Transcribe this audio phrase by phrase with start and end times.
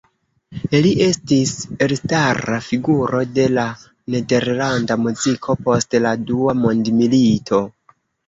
[0.83, 1.51] Li estis
[1.87, 3.65] elstara figuro de la
[4.15, 7.61] nederlanda muziko post la dua mondmilito.